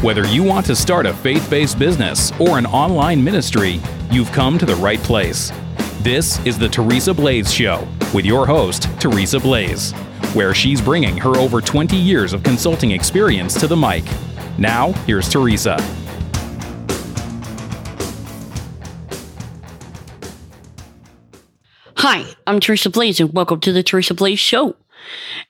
[0.00, 3.80] Whether you want to start a faith based business or an online ministry,
[4.12, 5.50] you've come to the right place.
[6.02, 9.90] This is the Teresa Blaze Show with your host, Teresa Blaze,
[10.34, 14.04] where she's bringing her over 20 years of consulting experience to the mic.
[14.56, 15.76] Now, here's Teresa.
[21.96, 24.76] Hi, I'm Teresa Blaze, and welcome to the Teresa Blaze Show.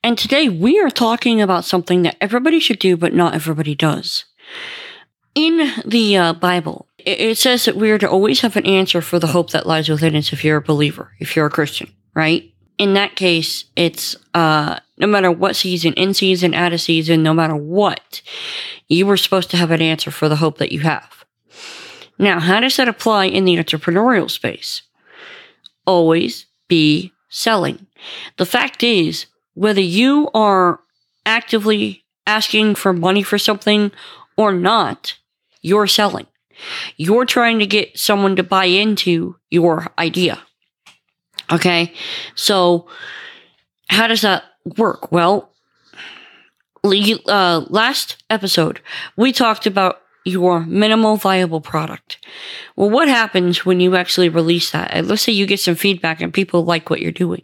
[0.03, 4.25] And today we are talking about something that everybody should do, but not everybody does.
[5.35, 9.19] In the uh, Bible, it, says that we are to always have an answer for
[9.19, 12.53] the hope that lies within us if you're a believer, if you're a Christian, right?
[12.77, 17.35] In that case, it's uh, no matter what season, in season, out of season, no
[17.35, 18.21] matter what,
[18.89, 21.25] you were supposed to have an answer for the hope that you have.
[22.19, 24.83] Now, how does that apply in the entrepreneurial space?
[25.89, 27.87] always be selling.
[28.37, 30.81] The fact is, whether you are
[31.25, 33.91] actively asking for money for something
[34.39, 35.19] or not,
[35.61, 36.27] you're selling.
[36.97, 40.41] You're trying to get someone to buy into your idea.
[41.53, 41.93] Okay.
[42.35, 42.89] So
[43.91, 44.45] how does that
[44.79, 45.13] work?
[45.13, 45.53] Well,
[46.85, 48.81] uh, last episode,
[49.17, 52.25] we talked about your minimal viable product.
[52.77, 55.05] Well, what happens when you actually release that?
[55.05, 57.43] Let's say you get some feedback and people like what you're doing.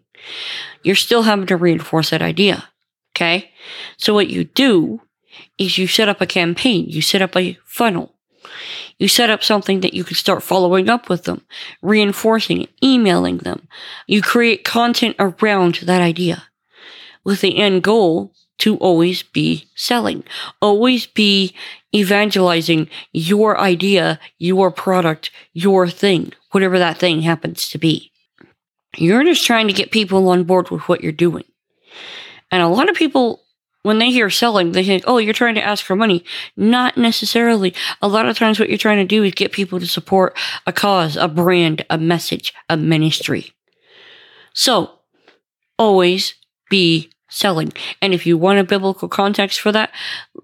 [0.83, 2.69] You're still having to reinforce that idea.
[3.17, 3.51] Okay.
[3.97, 5.01] So what you do
[5.58, 6.86] is you set up a campaign.
[6.88, 8.14] You set up a funnel.
[8.98, 11.42] You set up something that you can start following up with them,
[11.82, 13.66] reinforcing, it, emailing them.
[14.06, 16.44] You create content around that idea
[17.24, 20.22] with the end goal to always be selling,
[20.62, 21.55] always be
[21.94, 28.12] evangelizing your idea, your product, your thing, whatever that thing happens to be.
[28.96, 31.44] You're just trying to get people on board with what you're doing.
[32.50, 33.44] And a lot of people,
[33.84, 36.24] when they hear selling, they think, oh, you're trying to ask for money.
[36.56, 37.74] Not necessarily.
[38.00, 40.36] A lot of times, what you're trying to do is get people to support
[40.67, 43.52] a cause, a brand, a message, a ministry.
[44.55, 44.90] So,
[45.78, 46.34] always
[46.70, 47.74] be selling.
[48.00, 49.90] And if you want a biblical context for that,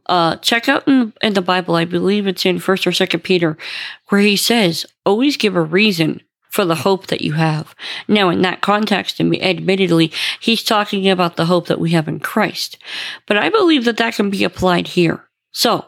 [0.04, 1.76] uh, check out in, in the Bible.
[1.76, 3.56] I believe it's in First or Second Peter,
[4.10, 7.74] where he says, "Always give a reason." For the hope that you have.
[8.08, 12.18] Now, in that context, and admittedly, he's talking about the hope that we have in
[12.18, 12.76] Christ.
[13.26, 15.28] But I believe that that can be applied here.
[15.52, 15.86] So,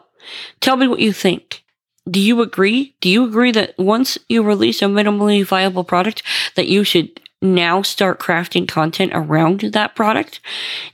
[0.61, 1.63] tell me what you think.
[2.09, 2.95] Do you agree?
[3.01, 6.23] Do you agree that once you release a minimally viable product,
[6.55, 10.39] that you should now start crafting content around that product?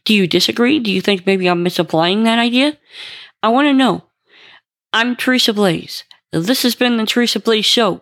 [0.03, 0.79] Do you disagree?
[0.79, 2.77] Do you think maybe I'm misapplying that idea?
[3.41, 4.05] I want to know.
[4.93, 6.03] I'm Teresa Blaze.
[6.31, 8.01] This has been the Teresa Blaze Show.